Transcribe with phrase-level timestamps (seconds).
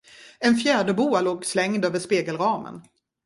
[0.39, 2.81] En fjäderboa låg slängd över spegelramen.